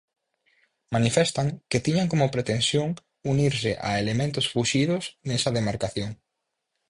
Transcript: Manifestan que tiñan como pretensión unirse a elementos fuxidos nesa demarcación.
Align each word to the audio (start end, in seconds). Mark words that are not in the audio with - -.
Manifestan 0.95 1.47
que 1.69 1.83
tiñan 1.85 2.09
como 2.13 2.31
pretensión 2.35 2.89
unirse 3.31 3.71
a 3.87 3.89
elementos 4.03 4.45
fuxidos 4.53 5.03
nesa 5.27 5.49
demarcación. 5.57 6.11